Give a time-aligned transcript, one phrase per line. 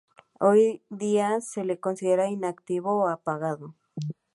[0.39, 3.75] Hoy día se le considera inactivo o apagado.